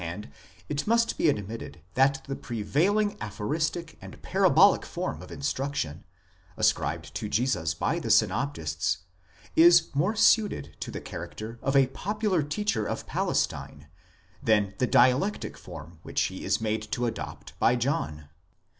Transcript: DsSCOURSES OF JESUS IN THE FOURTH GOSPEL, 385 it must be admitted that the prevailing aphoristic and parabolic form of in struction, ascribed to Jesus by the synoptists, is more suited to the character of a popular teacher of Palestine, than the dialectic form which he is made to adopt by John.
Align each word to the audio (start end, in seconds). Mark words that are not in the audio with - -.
DsSCOURSES 0.01 0.07
OF 0.07 0.13
JESUS 0.15 0.17
IN 0.17 0.25
THE 0.25 0.33
FOURTH 0.33 0.65
GOSPEL, 0.65 0.81
385 0.81 0.81
it 0.81 0.87
must 0.87 1.17
be 1.19 1.29
admitted 1.29 1.81
that 1.93 2.21
the 2.25 2.35
prevailing 2.35 3.17
aphoristic 3.21 3.97
and 4.01 4.21
parabolic 4.23 4.85
form 4.87 5.21
of 5.21 5.31
in 5.31 5.41
struction, 5.43 6.03
ascribed 6.57 7.13
to 7.13 7.29
Jesus 7.29 7.73
by 7.75 7.99
the 7.99 8.09
synoptists, 8.09 8.97
is 9.55 9.91
more 9.93 10.15
suited 10.15 10.75
to 10.79 10.89
the 10.89 11.01
character 11.01 11.59
of 11.61 11.75
a 11.75 11.85
popular 11.85 12.41
teacher 12.41 12.83
of 12.87 13.05
Palestine, 13.05 13.89
than 14.41 14.73
the 14.79 14.87
dialectic 14.87 15.55
form 15.55 15.99
which 16.01 16.19
he 16.23 16.43
is 16.45 16.59
made 16.59 16.81
to 16.91 17.05
adopt 17.05 17.53
by 17.59 17.75
John. 17.75 18.29